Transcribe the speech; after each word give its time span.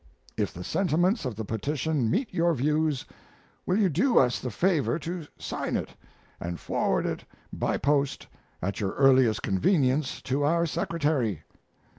If 0.35 0.51
the 0.51 0.63
sentiments 0.63 1.25
of 1.25 1.35
the 1.35 1.45
petition 1.45 2.09
meet 2.09 2.33
your 2.33 2.55
views, 2.55 3.05
will 3.67 3.77
you 3.77 3.87
do 3.87 4.17
us 4.17 4.39
the 4.39 4.49
favor 4.49 4.97
to 4.97 5.27
sign 5.37 5.77
it 5.77 5.89
and 6.39 6.59
forward 6.59 7.05
it 7.05 7.23
by 7.53 7.77
post 7.77 8.25
at 8.63 8.79
your 8.79 8.93
earliest 8.93 9.43
convenience 9.43 10.19
to 10.23 10.43
our 10.43 10.65
secretary? 10.65 11.43